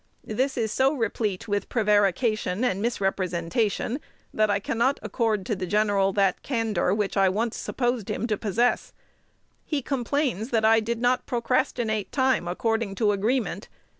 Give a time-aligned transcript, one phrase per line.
[0.25, 3.99] This is so replete with prevarication and misrepresentation,
[4.33, 8.35] that I cannot accord to the General that candor which I once supposed him to
[8.35, 8.93] possess.
[9.63, 13.69] He complains that I did not procrastinate time according to agreement.